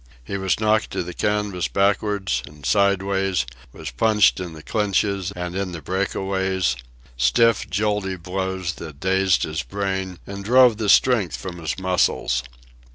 [0.23, 5.55] He was knocked to the canvas backwards, and sideways, was punched in the clinches and
[5.55, 6.75] in the breakaways
[7.17, 12.41] stiff, jolty blows that dazed his brain and drove the strength from his muscles.